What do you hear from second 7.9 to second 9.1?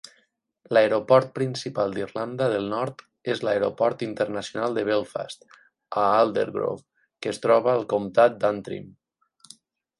comtat d'Antrim.